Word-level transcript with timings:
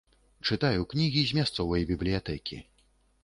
Чытаю 0.47 0.85
кнігі 0.93 1.21
з 1.31 1.37
мясцовай 1.39 1.85
бібліятэкі. 1.91 2.61